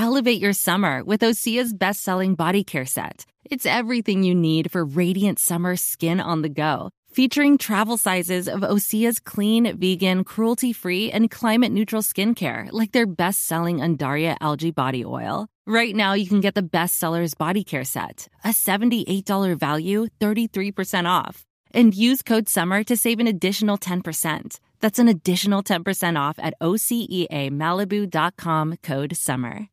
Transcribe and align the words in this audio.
Elevate 0.00 0.40
your 0.40 0.54
summer 0.54 1.04
with 1.04 1.20
Osea's 1.20 1.74
best 1.74 2.00
selling 2.00 2.34
body 2.34 2.64
care 2.64 2.86
set. 2.86 3.26
It's 3.44 3.66
everything 3.66 4.22
you 4.22 4.34
need 4.34 4.72
for 4.72 4.82
radiant 4.82 5.38
summer 5.38 5.76
skin 5.76 6.20
on 6.20 6.40
the 6.40 6.48
go. 6.48 6.88
Featuring 7.12 7.58
travel 7.58 7.98
sizes 7.98 8.48
of 8.48 8.62
Osea's 8.62 9.20
clean, 9.20 9.76
vegan, 9.76 10.24
cruelty 10.24 10.72
free, 10.72 11.12
and 11.12 11.30
climate 11.30 11.70
neutral 11.70 12.00
skincare, 12.00 12.70
like 12.72 12.92
their 12.92 13.06
best 13.06 13.44
selling 13.44 13.80
Undaria 13.80 14.38
algae 14.40 14.70
body 14.70 15.04
oil. 15.04 15.48
Right 15.66 15.94
now, 15.94 16.14
you 16.14 16.26
can 16.26 16.40
get 16.40 16.54
the 16.54 16.62
bestsellers 16.62 17.36
body 17.36 17.62
care 17.62 17.84
set, 17.84 18.26
a 18.42 18.54
$78 18.54 19.58
value, 19.58 20.06
33% 20.18 21.06
off. 21.06 21.44
And 21.74 21.94
use 21.94 22.22
code 22.22 22.48
SUMMER 22.48 22.84
to 22.84 22.96
save 22.96 23.20
an 23.20 23.26
additional 23.26 23.76
10%. 23.76 24.60
That's 24.80 24.98
an 24.98 25.08
additional 25.08 25.62
10% 25.62 26.18
off 26.18 26.38
at 26.38 26.54
OCEAMalibu.com 26.62 28.76
code 28.82 29.14
SUMMER. 29.14 29.68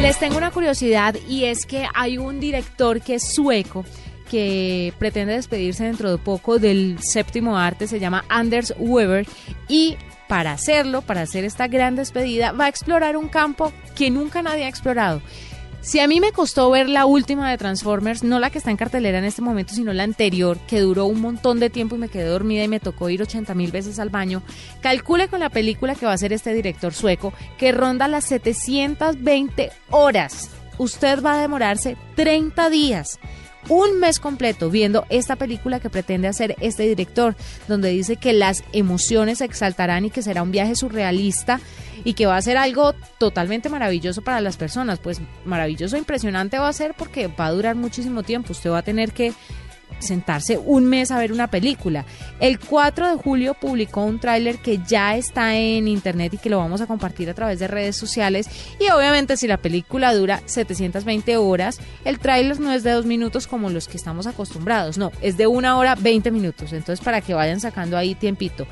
Les 0.00 0.18
tengo 0.18 0.36
una 0.36 0.50
curiosidad 0.50 1.16
y 1.28 1.44
es 1.44 1.66
que 1.66 1.86
hay 1.94 2.18
un 2.18 2.40
director 2.40 3.00
que 3.00 3.16
es 3.16 3.34
sueco 3.34 3.84
que 4.30 4.92
pretende 4.98 5.34
despedirse 5.34 5.84
dentro 5.84 6.10
de 6.10 6.18
poco 6.18 6.58
del 6.58 6.98
séptimo 7.00 7.56
arte, 7.56 7.86
se 7.86 7.98
llama 7.98 8.24
Anders 8.28 8.74
Weber 8.78 9.26
y 9.68 9.96
para 10.28 10.52
hacerlo, 10.52 11.02
para 11.02 11.22
hacer 11.22 11.44
esta 11.44 11.66
gran 11.66 11.96
despedida, 11.96 12.52
va 12.52 12.66
a 12.66 12.68
explorar 12.68 13.16
un 13.16 13.28
campo 13.28 13.72
que 13.96 14.10
nunca 14.10 14.42
nadie 14.42 14.64
ha 14.64 14.68
explorado. 14.68 15.22
Si 15.80 16.00
a 16.00 16.08
mí 16.08 16.20
me 16.20 16.32
costó 16.32 16.70
ver 16.70 16.88
la 16.88 17.06
última 17.06 17.50
de 17.50 17.56
Transformers, 17.56 18.24
no 18.24 18.40
la 18.40 18.50
que 18.50 18.58
está 18.58 18.70
en 18.70 18.76
cartelera 18.76 19.18
en 19.18 19.24
este 19.24 19.42
momento, 19.42 19.74
sino 19.74 19.92
la 19.92 20.02
anterior, 20.02 20.58
que 20.66 20.80
duró 20.80 21.06
un 21.06 21.20
montón 21.20 21.60
de 21.60 21.70
tiempo 21.70 21.94
y 21.94 21.98
me 21.98 22.08
quedé 22.08 22.24
dormida 22.24 22.64
y 22.64 22.68
me 22.68 22.80
tocó 22.80 23.08
ir 23.10 23.22
80 23.22 23.54
mil 23.54 23.70
veces 23.70 23.98
al 23.98 24.10
baño, 24.10 24.42
calcule 24.80 25.28
con 25.28 25.40
la 25.40 25.50
película 25.50 25.94
que 25.94 26.04
va 26.04 26.12
a 26.12 26.16
hacer 26.16 26.32
este 26.32 26.52
director 26.52 26.92
sueco, 26.92 27.32
que 27.56 27.72
ronda 27.72 28.08
las 28.08 28.24
720 28.24 29.70
horas. 29.90 30.50
Usted 30.78 31.22
va 31.22 31.34
a 31.34 31.40
demorarse 31.40 31.96
30 32.16 32.70
días 32.70 33.18
un 33.68 34.00
mes 34.00 34.18
completo 34.18 34.70
viendo 34.70 35.04
esta 35.10 35.36
película 35.36 35.80
que 35.80 35.90
pretende 35.90 36.28
hacer 36.28 36.56
este 36.60 36.84
director, 36.84 37.36
donde 37.66 37.90
dice 37.90 38.16
que 38.16 38.32
las 38.32 38.64
emociones 38.72 39.38
se 39.38 39.44
exaltarán 39.44 40.06
y 40.06 40.10
que 40.10 40.22
será 40.22 40.42
un 40.42 40.50
viaje 40.50 40.74
surrealista 40.74 41.60
y 42.08 42.14
que 42.14 42.24
va 42.24 42.38
a 42.38 42.40
ser 42.40 42.56
algo 42.56 42.94
totalmente 43.18 43.68
maravilloso 43.68 44.22
para 44.22 44.40
las 44.40 44.56
personas. 44.56 44.98
Pues 44.98 45.20
maravilloso, 45.44 45.94
e 45.94 45.98
impresionante 45.98 46.58
va 46.58 46.66
a 46.66 46.72
ser 46.72 46.94
porque 46.94 47.26
va 47.26 47.44
a 47.44 47.52
durar 47.52 47.76
muchísimo 47.76 48.22
tiempo. 48.22 48.52
Usted 48.52 48.70
va 48.70 48.78
a 48.78 48.82
tener 48.82 49.12
que 49.12 49.34
sentarse 49.98 50.58
un 50.58 50.84
mes 50.86 51.10
a 51.10 51.18
ver 51.18 51.32
una 51.32 51.48
película. 51.48 52.04
El 52.40 52.58
4 52.58 53.10
de 53.10 53.16
julio 53.16 53.54
publicó 53.54 54.04
un 54.04 54.18
tráiler 54.18 54.58
que 54.58 54.78
ya 54.86 55.16
está 55.16 55.56
en 55.56 55.88
internet 55.88 56.34
y 56.34 56.38
que 56.38 56.50
lo 56.50 56.58
vamos 56.58 56.80
a 56.80 56.86
compartir 56.86 57.28
a 57.30 57.34
través 57.34 57.58
de 57.58 57.68
redes 57.68 57.96
sociales. 57.96 58.48
Y 58.80 58.90
obviamente 58.90 59.36
si 59.36 59.46
la 59.46 59.58
película 59.58 60.14
dura 60.14 60.42
720 60.46 61.36
horas, 61.36 61.78
el 62.04 62.18
tráiler 62.18 62.60
no 62.60 62.72
es 62.72 62.82
de 62.82 62.92
dos 62.92 63.06
minutos 63.06 63.46
como 63.46 63.70
los 63.70 63.88
que 63.88 63.96
estamos 63.96 64.26
acostumbrados, 64.26 64.98
no, 64.98 65.12
es 65.20 65.36
de 65.36 65.46
una 65.46 65.78
hora 65.78 65.94
20 65.94 66.30
minutos. 66.30 66.72
Entonces 66.72 67.04
para 67.04 67.20
que 67.20 67.34
vayan 67.34 67.60
sacando 67.60 67.96
ahí 67.96 68.14
tiempito. 68.14 68.66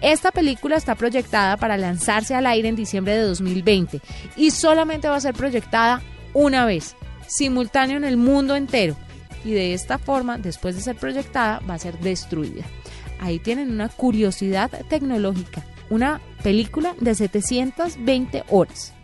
Esta 0.00 0.32
película 0.32 0.76
está 0.76 0.96
proyectada 0.96 1.56
para 1.56 1.76
lanzarse 1.76 2.34
al 2.34 2.46
aire 2.46 2.68
en 2.68 2.74
diciembre 2.74 3.14
de 3.14 3.22
2020 3.22 4.00
y 4.36 4.50
solamente 4.50 5.08
va 5.08 5.16
a 5.16 5.20
ser 5.20 5.34
proyectada 5.34 6.02
una 6.34 6.64
vez, 6.64 6.96
simultáneo 7.28 7.98
en 7.98 8.04
el 8.04 8.16
mundo 8.16 8.56
entero 8.56 8.96
y 9.44 9.52
de 9.52 9.74
esta 9.74 9.98
forma, 9.98 10.38
después 10.38 10.74
de 10.74 10.82
ser 10.82 10.96
proyectada, 10.96 11.60
va 11.68 11.74
a 11.74 11.78
ser 11.78 11.98
destruida. 11.98 12.64
Ahí 13.20 13.38
tienen 13.38 13.70
una 13.70 13.88
curiosidad 13.88 14.70
tecnológica, 14.88 15.64
una 15.90 16.20
película 16.42 16.94
de 17.00 17.14
720 17.14 18.44
horas. 18.48 18.94